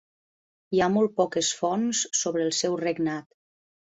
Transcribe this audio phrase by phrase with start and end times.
[0.77, 3.29] Hi ha molt poques fonts sobre el seu regnat.